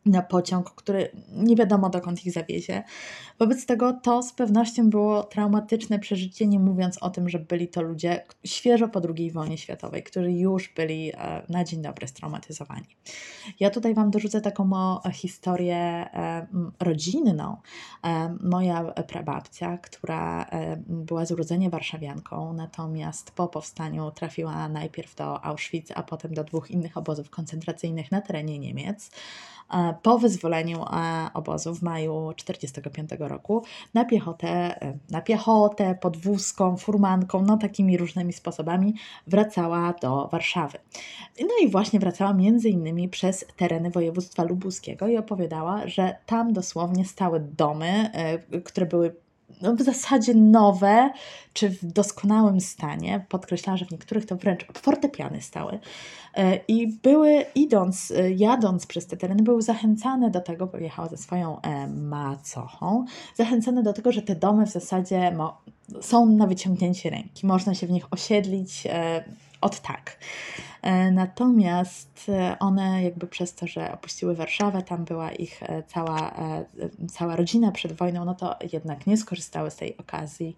na 0.08 0.22
pociąg, 0.22 0.70
który 0.70 1.10
nie 1.32 1.56
wiadomo 1.56 1.90
dokąd 1.90 2.26
ich 2.26 2.32
zawiezie. 2.32 2.82
Wobec 3.38 3.66
tego 3.66 3.92
to 3.92 4.22
z 4.22 4.32
pewnością 4.32 4.90
było 4.90 5.22
traumatyczne 5.22 5.98
przeżycie, 5.98 6.46
nie 6.46 6.58
mówiąc 6.58 6.98
o 6.98 7.10
tym, 7.10 7.28
że 7.28 7.38
byli 7.38 7.68
to 7.68 7.82
ludzie 7.82 8.24
świeżo 8.44 8.88
po 8.88 9.00
II 9.16 9.30
wojnie 9.30 9.58
światowej, 9.58 10.02
którzy 10.02 10.32
już 10.32 10.68
byli 10.74 11.12
e, 11.14 11.42
na 11.48 11.64
dzień 11.64 11.82
dobry 11.82 12.08
straumatyzowani. 12.08 12.96
Ja 13.60 13.70
tutaj 13.70 13.94
Wam 13.94 14.10
dorzucę 14.10 14.40
taką 14.40 14.68
historię 15.12 15.76
e, 15.76 16.46
rodzinną. 16.80 17.56
E, 18.04 18.36
moja 18.40 18.84
prababcia, 18.84 19.78
która 19.78 20.46
była 20.86 21.26
z 21.26 21.32
urodzenia 21.32 21.70
warszawianką, 21.70 22.52
natomiast 22.52 23.30
po 23.30 23.48
powstaniu 23.48 24.10
trafiła 24.10 24.68
najpierw 24.68 25.14
do 25.14 25.44
Auschwitz, 25.44 25.92
a 25.94 26.02
potem 26.02 26.34
do 26.34 26.44
dwóch 26.44 26.70
innych 26.70 26.96
obozów 26.96 27.30
koncentracyjnych 27.30 28.12
na 28.12 28.20
terenie 28.20 28.58
Niemiec 28.58 29.10
po 30.02 30.18
wyzwoleniu 30.18 30.84
obozu 31.34 31.74
w 31.74 31.82
maju 31.82 32.32
1945 32.36 33.28
roku 33.30 33.64
na 33.94 34.04
piechotę, 34.04 34.48
e, 34.82 34.98
na 35.10 35.20
piechotę, 35.20 35.94
podwózką, 35.94 36.76
furmanką, 36.76 37.42
no 37.42 37.56
takimi 37.56 37.96
różnymi 37.96 38.32
sposobami 38.32 38.94
wracała 39.26 39.94
do 40.02 40.28
Warszawy. 40.32 40.78
No 41.40 41.54
i 41.62 41.68
właśnie 41.68 42.00
wracała 42.00 42.34
między 42.34 42.68
innymi 42.68 43.08
przez 43.08 43.44
tereny 43.56 43.90
województwa 43.90 44.44
lubuskiego 44.44 45.08
i 45.08 45.16
opowiadała, 45.16 45.86
że 45.86 46.16
tam 46.26 46.52
dosłownie 46.52 47.04
stały 47.04 47.40
domy, 47.40 48.10
e, 48.12 48.60
które 48.60 48.86
były 48.86 49.14
no 49.62 49.74
w 49.74 49.82
zasadzie 49.82 50.34
nowe, 50.34 51.10
czy 51.52 51.70
w 51.70 51.84
doskonałym 51.84 52.60
stanie. 52.60 53.26
Podkreślała, 53.28 53.76
że 53.76 53.84
w 53.84 53.90
niektórych 53.90 54.26
to 54.26 54.36
wręcz 54.36 54.66
fortepiany 54.74 55.42
stały. 55.42 55.78
E, 56.34 56.60
I 56.68 56.86
były, 57.02 57.44
idąc, 57.54 58.10
e, 58.10 58.30
jadąc 58.30 58.86
przez 58.86 59.06
te 59.06 59.16
tereny, 59.16 59.42
były 59.42 59.62
zachęcane 59.62 60.30
do 60.30 60.40
tego, 60.40 60.66
bo 60.66 60.78
jechała 60.78 61.08
ze 61.08 61.16
swoją 61.16 61.60
e, 61.60 61.86
macochą, 61.86 63.04
zachęcane 63.34 63.82
do 63.82 63.92
tego, 63.92 64.12
że 64.12 64.22
te 64.22 64.34
domy 64.34 64.66
w 64.66 64.70
zasadzie 64.70 65.36
są 66.00 66.26
na 66.26 66.46
wyciągnięcie 66.46 67.10
ręki. 67.10 67.46
Można 67.46 67.74
się 67.74 67.86
w 67.86 67.90
nich 67.90 68.06
osiedlić 68.10 68.86
od 69.60 69.80
tak. 69.80 70.18
E, 70.82 71.10
natomiast 71.10 72.26
e, 72.28 72.56
one 72.58 73.02
jakby 73.02 73.26
przez 73.26 73.54
to, 73.54 73.66
że 73.66 73.92
opuściły 73.92 74.34
Warszawę, 74.34 74.82
tam 74.82 75.04
była 75.04 75.32
ich 75.32 75.62
e, 75.62 75.82
cała, 75.82 76.34
cała 77.12 77.36
rodzina 77.36 77.72
przed 77.72 77.92
wojną, 77.92 78.24
no 78.24 78.34
to 78.34 78.56
jednak 78.72 79.06
nie 79.06 79.16
skorzystały 79.16 79.70
z 79.70 79.76
tej 79.76 79.96
okazji 79.96 80.56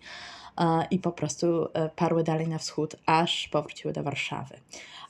i 0.91 0.99
po 0.99 1.13
prostu 1.13 1.67
parły 1.97 2.25
dalej 2.25 2.49
na 2.49 2.59
wschód, 2.59 2.97
aż 3.07 3.49
powróciły 3.49 3.93
do 3.93 4.03
Warszawy. 4.03 4.55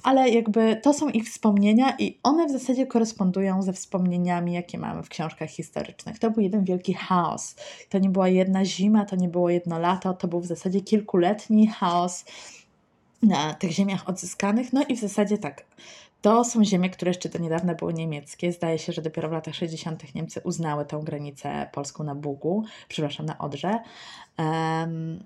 Ale 0.02 0.29
jakby 0.29 0.81
to 0.83 0.95
są 0.95 1.09
ich 1.09 1.25
wspomnienia 1.25 1.97
i 1.99 2.19
one 2.23 2.47
w 2.47 2.50
zasadzie 2.50 2.87
korespondują 2.87 3.62
ze 3.62 3.73
wspomnieniami, 3.73 4.52
jakie 4.52 4.79
mamy 4.79 5.02
w 5.02 5.09
książkach 5.09 5.50
historycznych. 5.50 6.19
To 6.19 6.31
był 6.31 6.43
jeden 6.43 6.64
wielki 6.64 6.95
chaos. 6.95 7.57
To 7.88 7.99
nie 7.99 8.09
była 8.09 8.29
jedna 8.29 8.64
zima, 8.64 9.05
to 9.05 9.17
nie 9.17 9.29
było 9.29 9.50
jedno 9.50 9.79
lato, 9.79 10.14
to 10.14 10.29
był 10.29 10.40
w 10.40 10.47
zasadzie 10.47 10.81
kilkuletni 10.81 11.67
chaos 11.67 12.25
na 13.23 13.55
tych 13.55 13.71
ziemiach 13.71 14.09
odzyskanych. 14.09 14.73
No 14.73 14.85
i 14.89 14.97
w 14.97 15.00
zasadzie 15.00 15.39
tak, 15.39 15.65
to 16.23 16.45
są 16.45 16.65
ziemie, 16.65 16.91
które 16.91 17.11
jeszcze 17.11 17.29
do 17.29 17.39
niedawna 17.39 17.75
były 17.75 17.95
niemieckie. 17.95 18.53
Zdaje 18.53 18.79
się, 18.79 18.93
że 18.93 19.03
dopiero 19.03 19.29
w 19.29 19.33
latach 19.33 19.55
60. 19.55 20.15
Niemcy 20.15 20.41
uznały 20.45 20.85
tę 20.85 21.00
granicę 21.05 21.69
polską 21.73 22.05
na 22.05 22.15
Bugu, 22.15 22.65
przepraszam, 22.89 23.27
na 23.27 23.39
Odrze. 23.39 23.79
Um, 24.39 25.25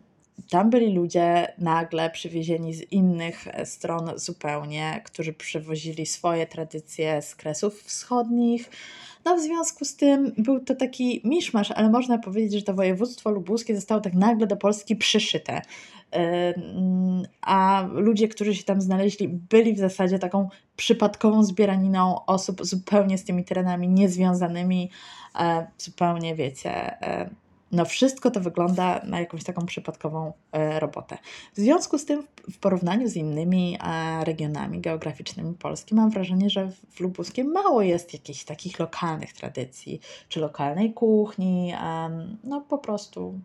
tam 0.50 0.70
byli 0.70 0.94
ludzie 0.94 1.52
nagle 1.58 2.10
przywiezieni 2.10 2.74
z 2.74 2.92
innych 2.92 3.48
stron 3.64 4.12
zupełnie, 4.16 5.00
którzy 5.04 5.32
przywozili 5.32 6.06
swoje 6.06 6.46
tradycje 6.46 7.22
z 7.22 7.34
kresów 7.34 7.82
wschodnich. 7.82 8.70
No 9.24 9.36
w 9.36 9.40
związku 9.40 9.84
z 9.84 9.96
tym 9.96 10.32
był 10.38 10.60
to 10.60 10.74
taki 10.74 11.20
miszmasz, 11.24 11.70
ale 11.70 11.90
można 11.90 12.18
powiedzieć, 12.18 12.52
że 12.52 12.62
to 12.62 12.74
województwo 12.74 13.30
lubuskie 13.30 13.74
zostało 13.74 14.00
tak 14.00 14.14
nagle 14.14 14.46
do 14.46 14.56
Polski 14.56 14.96
przyszyte 14.96 15.62
a 17.42 17.88
ludzie, 17.92 18.28
którzy 18.28 18.54
się 18.54 18.64
tam 18.64 18.80
znaleźli, 18.80 19.28
byli 19.28 19.74
w 19.74 19.78
zasadzie 19.78 20.18
taką 20.18 20.48
przypadkową 20.76 21.44
zbieraniną 21.44 22.24
osób 22.26 22.66
zupełnie 22.66 23.18
z 23.18 23.24
tymi 23.24 23.44
terenami 23.44 23.88
niezwiązanymi, 23.88 24.90
e, 25.40 25.66
zupełnie 25.78 26.34
wiecie. 26.34 26.98
E, 27.74 27.76
no, 27.76 27.84
wszystko 27.84 28.30
to 28.30 28.40
wygląda 28.40 29.00
na 29.04 29.20
jakąś 29.20 29.44
taką 29.44 29.66
przypadkową 29.66 30.32
e, 30.52 30.80
robotę. 30.80 31.18
W 31.54 31.60
związku 31.60 31.98
z 31.98 32.04
tym, 32.04 32.26
w 32.52 32.58
porównaniu 32.58 33.08
z 33.08 33.16
innymi 33.16 33.78
regionami 34.24 34.80
geograficznymi 34.80 35.54
Polski, 35.54 35.94
mam 35.94 36.10
wrażenie, 36.10 36.50
że 36.50 36.70
w 36.90 37.00
Lubuskiem 37.00 37.52
mało 37.52 37.82
jest 37.82 38.12
jakichś 38.12 38.44
takich 38.44 38.78
lokalnych 38.78 39.32
tradycji, 39.32 40.00
czy 40.28 40.40
lokalnej 40.40 40.92
kuchni. 40.92 41.74
No, 42.44 42.60
po 42.60 42.78
prostu 42.78 43.40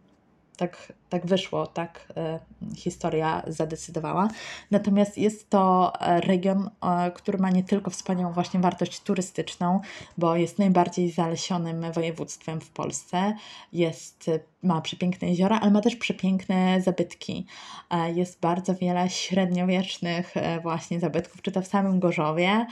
tak, 0.57 0.93
tak 1.09 1.25
wyszło, 1.25 1.67
tak 1.67 2.13
e, 2.17 2.39
historia 2.75 3.43
zadecydowała. 3.47 4.27
Natomiast 4.71 5.17
jest 5.17 5.49
to 5.49 5.93
e, 6.01 6.21
region, 6.21 6.69
e, 6.81 7.11
który 7.11 7.37
ma 7.37 7.49
nie 7.49 7.63
tylko 7.63 7.91
wspaniałą 7.91 8.33
właśnie 8.33 8.59
wartość 8.59 9.01
turystyczną, 9.01 9.79
bo 10.17 10.35
jest 10.35 10.59
najbardziej 10.59 11.11
zalesionym 11.11 11.91
województwem 11.91 12.61
w 12.61 12.69
Polsce. 12.69 13.33
Jest 13.73 14.29
ma 14.63 14.81
przepiękne 14.81 15.27
jeziora, 15.27 15.59
ale 15.59 15.71
ma 15.71 15.81
też 15.81 15.95
przepiękne 15.95 16.81
zabytki. 16.81 17.45
Jest 18.15 18.39
bardzo 18.39 18.75
wiele 18.75 19.09
średniowiecznych 19.09 20.33
właśnie 20.61 20.99
zabytków, 20.99 21.41
czy 21.41 21.51
to 21.51 21.61
w 21.61 21.67
samym 21.67 21.99
Gorzowie, 21.99 22.65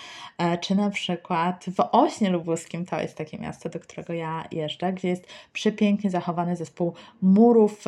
czy 0.61 0.75
na 0.75 0.89
przykład 0.89 1.65
w 1.77 1.79
Ośnie 1.91 2.29
Lubuskim, 2.29 2.85
to 2.85 3.01
jest 3.01 3.17
takie 3.17 3.37
miasto, 3.37 3.69
do 3.69 3.79
którego 3.79 4.13
ja 4.13 4.47
jeżdżę, 4.51 4.93
gdzie 4.93 5.07
jest 5.07 5.27
przepięknie 5.53 6.09
zachowany 6.09 6.55
zespół 6.55 6.93
murów 7.21 7.83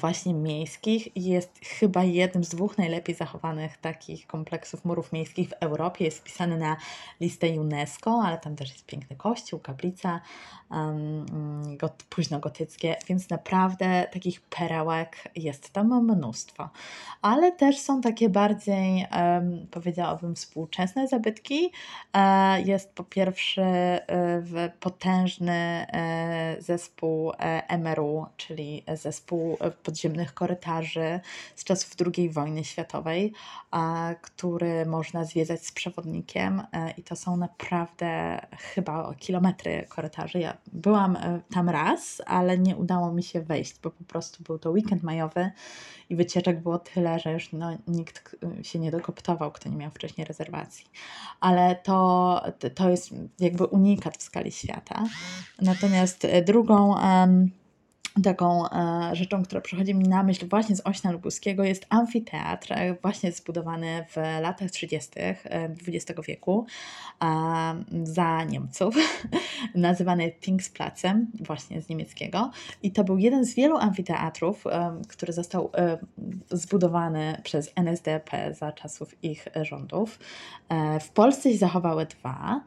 właśnie 0.00 0.34
miejskich 0.34 1.16
jest 1.16 1.60
chyba 1.64 2.04
jednym 2.04 2.44
z 2.44 2.48
dwóch 2.48 2.78
najlepiej 2.78 3.14
zachowanych 3.14 3.76
takich 3.76 4.26
kompleksów 4.26 4.84
murów 4.84 5.12
miejskich 5.12 5.48
w 5.48 5.52
Europie. 5.52 6.04
Jest 6.04 6.18
wpisany 6.18 6.58
na 6.58 6.76
listę 7.20 7.60
UNESCO, 7.60 8.22
ale 8.24 8.38
tam 8.38 8.56
też 8.56 8.72
jest 8.72 8.86
piękny 8.86 9.16
kościół, 9.16 9.60
kaplica 9.60 10.20
um, 10.70 11.26
got, 11.76 12.02
późnogotyckie, 12.08 12.96
więc 13.08 13.30
naprawdę 13.30 14.06
takich 14.12 14.40
perełek 14.40 15.28
jest 15.36 15.70
tam 15.70 16.04
mnóstwo. 16.04 16.68
Ale 17.22 17.52
też 17.52 17.78
są 17.78 18.00
takie 18.00 18.28
bardziej, 18.28 19.06
um, 19.12 19.66
powiedziałabym, 19.70 20.34
współczesne 20.34 21.08
zabytki. 21.08 21.72
E, 22.12 22.62
jest 22.62 22.92
po 22.92 23.04
pierwsze 23.04 23.62
e, 24.08 24.70
potężny 24.80 25.52
e, 25.52 26.56
zespół 26.60 27.32
e, 27.38 27.78
MRU, 27.78 28.26
czyli 28.36 28.84
zespół 28.94 29.58
podziemnych 29.82 30.34
korytarzy 30.34 31.20
z 31.56 31.64
czasów 31.64 31.94
II 32.16 32.30
wojny 32.30 32.64
światowej, 32.64 33.32
który 34.22 34.86
można 34.86 35.24
zwiedzać 35.24 35.66
z 35.66 35.72
przewodnikiem 35.72 36.62
e, 36.72 36.90
i 36.90 37.02
to 37.02 37.16
są 37.16 37.36
naprawdę 37.36 38.40
chyba 38.58 39.14
kilometry 39.14 39.86
korytarzy. 39.88 40.38
Ja 40.38 40.56
byłam 40.72 41.16
e, 41.16 41.40
tam 41.54 41.68
raz, 41.68 42.22
ale 42.26 42.58
nie 42.58 42.76
udało 42.76 43.12
mi 43.12 43.22
się 43.22 43.40
wejść, 43.40 43.80
bo 43.82 43.90
po 43.90 44.04
prostu 44.04 44.42
był 44.42 44.58
to 44.58 44.70
weekend 44.70 45.02
majowy 45.02 45.50
i 46.10 46.16
wycieczek 46.16 46.62
było 46.62 46.78
tyle, 46.78 47.18
że 47.18 47.32
już 47.32 47.52
no, 47.52 47.78
nikt 47.88 48.36
się 48.62 48.78
nie 48.78 48.90
dokoptował, 48.90 49.52
kto 49.52 49.68
nie 49.68 49.76
miał 49.76 49.90
wcześniej 49.90 50.26
rezerwacji. 50.26 50.86
Ale 51.40 51.76
to, 51.76 52.42
to 52.74 52.90
jest 52.90 53.10
jakby 53.38 53.64
unikat 53.64 54.16
w 54.16 54.22
skali 54.22 54.52
świata. 54.52 55.04
Natomiast 55.62 56.26
drugą 56.46 56.94
um, 56.94 57.50
taką 58.22 58.70
e, 58.70 59.16
rzeczą, 59.16 59.42
która 59.42 59.60
przychodzi 59.60 59.94
mi 59.94 60.08
na 60.08 60.22
myśl 60.22 60.48
właśnie 60.48 60.76
z 60.76 60.86
Ośna 60.86 61.12
Lubuskiego 61.12 61.64
jest 61.64 61.86
amfiteatr, 61.88 62.72
e, 62.72 62.94
właśnie 62.94 63.32
zbudowany 63.32 64.04
w 64.08 64.16
latach 64.42 64.70
30. 64.70 65.10
XX 65.88 66.20
wieku 66.28 66.66
e, 67.22 67.84
za 68.02 68.44
Niemców, 68.44 68.94
nazywany 69.74 70.32
Tingsplacem, 70.40 71.26
właśnie 71.40 71.82
z 71.82 71.88
niemieckiego. 71.88 72.50
I 72.82 72.92
to 72.92 73.04
był 73.04 73.18
jeden 73.18 73.44
z 73.44 73.54
wielu 73.54 73.76
amfiteatrów, 73.76 74.64
który 75.08 75.32
został 75.32 75.70
zbudowany 76.50 77.40
przez 77.44 77.72
NSDAP 77.76 78.30
za 78.52 78.72
czasów 78.72 79.24
ich 79.24 79.48
rządów. 79.62 80.18
W 81.00 81.08
Polsce 81.08 81.52
się 81.52 81.58
zachowały 81.58 82.06
dwa. 82.06 82.60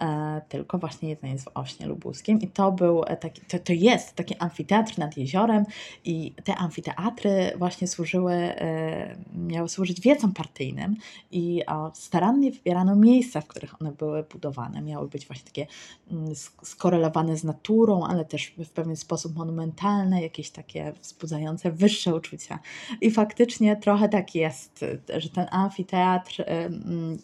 E, 0.00 0.40
tylko 0.48 0.78
właśnie 0.78 1.08
jeden 1.08 1.30
jest 1.30 1.44
w 1.44 1.50
Ośnie 1.54 1.86
Lubuskim 1.86 2.40
i 2.40 2.48
to 2.48 2.72
był 2.72 3.04
e, 3.06 3.16
taki, 3.16 3.40
to, 3.40 3.58
to 3.58 3.72
jest 3.72 4.14
taki 4.14 4.36
amfiteatr 4.36 4.98
nad 4.98 5.16
jeziorem 5.16 5.64
i 6.04 6.32
te 6.44 6.56
amfiteatry 6.56 7.52
właśnie 7.56 7.88
służyły, 7.88 8.32
e, 8.32 9.16
miały 9.34 9.68
służyć 9.68 10.00
wiecom 10.00 10.32
partyjnym 10.32 10.96
i 11.30 11.62
starannie 11.94 12.50
wybierano 12.50 12.96
miejsca, 12.96 13.40
w 13.40 13.46
których 13.46 13.80
one 13.82 13.92
były 13.92 14.22
budowane. 14.22 14.82
Miały 14.82 15.08
być 15.08 15.26
właśnie 15.26 15.44
takie 15.44 15.66
mm, 16.10 16.26
sk- 16.26 16.64
skorelowane 16.66 17.36
z 17.36 17.44
naturą, 17.44 18.04
ale 18.04 18.24
też 18.24 18.54
w 18.58 18.70
pewien 18.70 18.96
sposób 18.96 19.36
monumentalne, 19.36 20.22
jakieś 20.22 20.50
takie 20.50 20.92
wzbudzające 21.02 21.72
wyższe 21.72 22.14
uczucia. 22.14 22.58
I 23.00 23.10
faktycznie 23.10 23.76
trochę 23.76 24.08
tak 24.08 24.34
jest, 24.34 24.84
że 25.18 25.28
ten 25.28 25.46
amfiteatr 25.50 26.44
mm, 26.46 27.18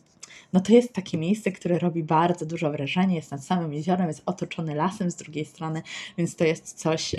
no 0.53 0.61
to 0.61 0.73
jest 0.73 0.93
takie 0.93 1.19
miejsce, 1.19 1.53
które 1.53 1.79
robi 1.79 2.03
bardzo 2.03 2.47
dużo 2.47 2.71
wrażenia, 2.71 3.15
jest 3.15 3.31
nad 3.31 3.45
samym 3.45 3.73
jeziorem, 3.73 4.09
jest 4.09 4.23
otoczony 4.27 4.75
lasem 4.75 5.11
z 5.11 5.17
drugiej 5.17 5.45
strony, 5.45 5.83
więc 6.19 6.37
to 6.37 6.45
jest 6.45 6.79
coś, 6.79 7.15
e, 7.15 7.19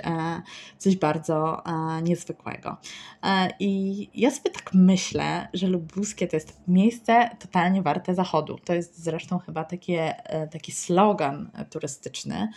coś 0.78 0.96
bardzo 0.96 1.66
e, 1.66 2.02
niezwykłego. 2.02 2.76
E, 3.22 3.48
I 3.60 4.10
ja 4.14 4.30
sobie 4.30 4.50
tak 4.50 4.74
myślę, 4.74 5.48
że 5.54 5.66
Lubuskie 5.66 6.26
to 6.26 6.36
jest 6.36 6.60
miejsce 6.68 7.30
totalnie 7.38 7.82
warte 7.82 8.14
zachodu. 8.14 8.58
To 8.64 8.74
jest 8.74 9.02
zresztą 9.02 9.38
chyba 9.38 9.64
takie, 9.64 10.14
taki 10.50 10.72
slogan 10.72 11.50
turystyczny 11.70 12.48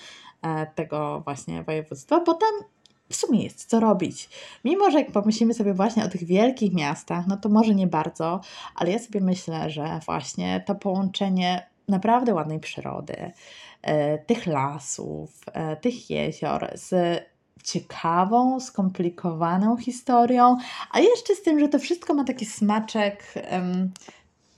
tego 0.75 1.21
właśnie 1.25 1.63
województwa, 1.63 2.23
bo 2.23 2.33
tam 2.33 2.49
w 3.11 3.15
sumie 3.15 3.43
jest 3.43 3.65
co 3.65 3.79
robić. 3.79 4.29
Mimo, 4.65 4.91
że 4.91 4.99
jak 4.99 5.11
pomyślimy 5.11 5.53
sobie 5.53 5.73
właśnie 5.73 6.05
o 6.05 6.09
tych 6.09 6.23
wielkich 6.23 6.73
miastach, 6.73 7.27
no 7.27 7.37
to 7.37 7.49
może 7.49 7.75
nie 7.75 7.87
bardzo, 7.87 8.41
ale 8.75 8.91
ja 8.91 8.99
sobie 8.99 9.21
myślę, 9.21 9.69
że 9.69 9.99
właśnie 10.05 10.63
to 10.65 10.75
połączenie 10.75 11.67
naprawdę 11.87 12.33
ładnej 12.33 12.59
przyrody, 12.59 13.31
e, 13.81 14.17
tych 14.17 14.47
lasów, 14.47 15.41
e, 15.53 15.75
tych 15.75 16.09
jezior 16.09 16.71
z 16.73 17.21
ciekawą, 17.63 18.59
skomplikowaną 18.59 19.77
historią, 19.77 20.57
a 20.91 20.99
jeszcze 20.99 21.35
z 21.35 21.41
tym, 21.41 21.59
że 21.59 21.67
to 21.67 21.79
wszystko 21.79 22.13
ma 22.13 22.23
taki 22.23 22.45
smaczek 22.45 23.33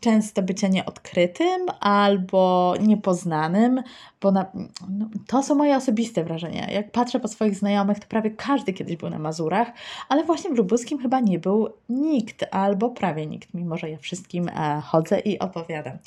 często 0.04 0.42
bycia 0.42 0.68
nieodkrytym 0.68 1.66
albo 1.80 2.74
niepoznanym, 2.80 3.84
bo 4.22 4.32
na, 4.32 4.46
no, 4.90 5.10
to 5.28 5.44
są 5.44 5.56
moje 5.56 5.78
osobiste 5.78 6.24
wrażenia. 6.24 6.72
Jak 6.72 6.92
patrzę 6.92 7.20
po 7.20 7.28
swoich 7.28 7.56
znajomych, 7.56 8.00
to 8.00 8.08
prawie 8.08 8.32
każdy 8.32 8.74
kiedyś 8.74 8.96
był 8.96 9.10
na 9.10 9.20
Mazurach, 9.20 9.72
ale 10.10 10.24
właśnie 10.24 10.50
w 10.50 10.58
Lubuskim 10.58 11.00
chyba 11.00 11.20
nie 11.20 11.40
był 11.40 11.70
nikt 11.90 12.46
albo 12.52 12.90
prawie 12.90 13.26
nikt, 13.26 13.54
mimo 13.54 13.78
że 13.78 13.90
ja 13.90 13.98
wszystkim 13.98 14.50
e, 14.50 14.82
chodzę 14.82 15.20
i 15.20 15.40
opowiadam. 15.40 15.98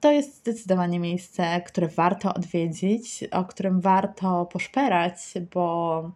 To 0.00 0.12
jest 0.12 0.36
zdecydowanie 0.36 1.00
miejsce, 1.00 1.60
które 1.66 1.88
warto 1.88 2.34
odwiedzić, 2.34 3.24
o 3.30 3.44
którym 3.44 3.80
warto 3.80 4.46
poszperać, 4.52 5.16
bo 5.54 6.10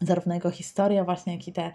zarówno 0.00 0.34
jego 0.34 0.50
historia 0.50 1.04
właśnie, 1.04 1.32
jak 1.36 1.48
i 1.48 1.52
te 1.52 1.72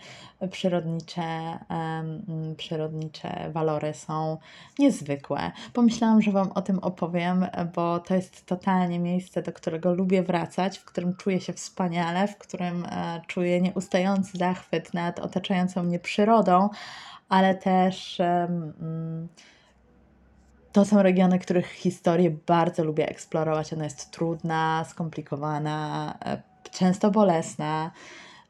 przyrodnicze, 0.51 1.21
um, 1.69 2.55
przyrodnicze 2.57 3.51
walory 3.51 3.93
są 3.93 4.37
niezwykłe. 4.79 5.51
Pomyślałam, 5.73 6.21
że 6.21 6.31
Wam 6.31 6.51
o 6.51 6.61
tym 6.61 6.79
opowiem, 6.79 7.47
bo 7.75 7.99
to 7.99 8.15
jest 8.15 8.45
totalnie 8.45 8.99
miejsce, 8.99 9.41
do 9.41 9.53
którego 9.53 9.93
lubię 9.93 10.23
wracać, 10.23 10.77
w 10.77 10.85
którym 10.85 11.15
czuję 11.15 11.41
się 11.41 11.53
wspaniale, 11.53 12.27
w 12.27 12.37
którym 12.37 12.85
e, 12.85 13.21
czuję 13.27 13.61
nieustający 13.61 14.37
zachwyt 14.37 14.93
nad 14.93 15.19
otaczającą 15.19 15.83
mnie 15.83 15.99
przyrodą, 15.99 16.69
ale 17.29 17.55
też 17.55 18.19
um, 18.19 19.27
to 20.71 20.85
są 20.85 21.01
regiony, 21.01 21.39
których 21.39 21.71
historię 21.71 22.31
bardzo 22.47 22.83
lubię 22.83 23.09
eksplorować. 23.09 23.73
Ona 23.73 23.83
jest 23.83 24.11
trudna, 24.11 24.85
skomplikowana, 24.89 26.13
e, 26.25 26.54
często 26.69 27.11
bolesna. 27.11 27.91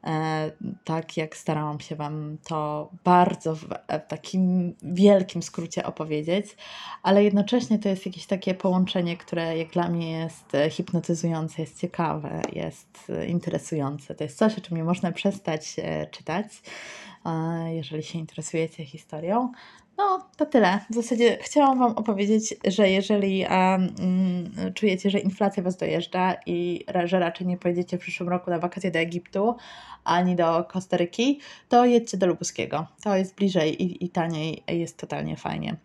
E, 0.04 0.50
tak 0.84 1.16
jak 1.16 1.36
starałam 1.36 1.80
się 1.80 1.96
Wam 1.96 2.38
to 2.48 2.90
bardzo 3.04 3.54
w, 3.54 3.64
w 3.64 4.08
takim 4.08 4.74
wielkim 4.82 5.42
skrócie 5.42 5.86
opowiedzieć, 5.86 6.56
ale 7.02 7.24
jednocześnie 7.24 7.78
to 7.78 7.88
jest 7.88 8.06
jakieś 8.06 8.26
takie 8.26 8.54
połączenie, 8.54 9.16
które 9.16 9.58
jak 9.58 9.70
dla 9.70 9.88
mnie 9.88 10.10
jest 10.10 10.52
hipnotyzujące, 10.70 11.62
jest 11.62 11.80
ciekawe, 11.80 12.42
jest 12.52 13.12
interesujące. 13.28 14.14
To 14.14 14.24
jest 14.24 14.38
coś, 14.38 14.58
o 14.58 14.60
czym 14.60 14.76
nie 14.76 14.84
można 14.84 15.12
przestać 15.12 15.76
e, 15.78 16.06
czytać, 16.06 16.46
e, 17.24 17.74
jeżeli 17.74 18.02
się 18.02 18.18
interesujecie 18.18 18.84
historią. 18.84 19.52
No, 19.98 20.26
to 20.36 20.46
tyle. 20.46 20.80
W 20.90 20.94
zasadzie 20.94 21.38
chciałam 21.40 21.78
Wam 21.78 21.92
opowiedzieć, 21.92 22.54
że 22.64 22.90
jeżeli 22.90 23.46
um, 23.50 23.94
czujecie, 24.74 25.10
że 25.10 25.18
inflacja 25.18 25.62
Was 25.62 25.76
dojeżdża 25.76 26.34
i 26.46 26.84
że 27.04 27.18
raczej 27.18 27.46
nie 27.46 27.56
pojedziecie 27.56 27.98
w 27.98 28.00
przyszłym 28.00 28.28
roku 28.28 28.50
na 28.50 28.58
wakacje 28.58 28.90
do 28.90 28.98
Egiptu 28.98 29.56
ani 30.04 30.36
do 30.36 30.64
Kostaryki, 30.64 31.40
to 31.68 31.84
jedźcie 31.84 32.16
do 32.16 32.26
Lubuskiego. 32.26 32.86
To 33.02 33.16
jest 33.16 33.34
bliżej 33.34 33.82
i, 33.82 34.04
i 34.04 34.08
taniej, 34.08 34.62
jest 34.68 34.96
totalnie 34.96 35.36
fajnie. 35.36 35.76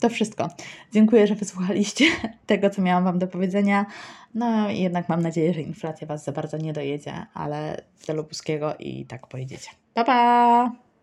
To 0.00 0.08
wszystko. 0.08 0.48
Dziękuję, 0.92 1.26
że 1.26 1.34
wysłuchaliście 1.34 2.04
tego, 2.46 2.70
co 2.70 2.82
miałam 2.82 3.04
Wam 3.04 3.18
do 3.18 3.26
powiedzenia. 3.26 3.86
No 4.34 4.70
i 4.70 4.80
jednak 4.80 5.08
mam 5.08 5.22
nadzieję, 5.22 5.54
że 5.54 5.60
inflacja 5.60 6.06
Was 6.06 6.24
za 6.24 6.32
bardzo 6.32 6.56
nie 6.56 6.72
dojedzie, 6.72 7.26
ale 7.34 7.82
do 8.06 8.14
Lubuskiego 8.14 8.74
i 8.78 9.06
tak 9.06 9.26
pojedziecie. 9.26 9.70
Pa, 9.94 10.04
pa! 10.04 10.93